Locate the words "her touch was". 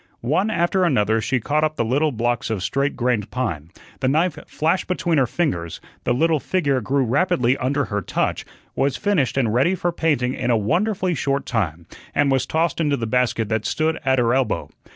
7.85-8.97